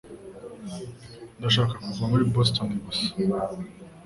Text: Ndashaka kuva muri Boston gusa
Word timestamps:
Ndashaka 1.37 1.73
kuva 1.83 2.03
muri 2.11 2.23
Boston 2.33 2.69
gusa 2.85 3.07